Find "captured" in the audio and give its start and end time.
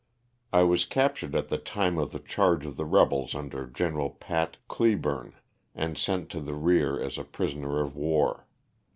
0.83-1.35